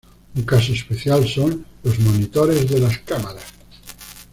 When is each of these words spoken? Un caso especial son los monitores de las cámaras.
Un 0.35 0.41
caso 0.45 0.73
especial 0.73 1.27
son 1.27 1.63
los 1.83 1.99
monitores 1.99 2.67
de 2.67 2.79
las 2.79 2.97
cámaras. 3.01 3.43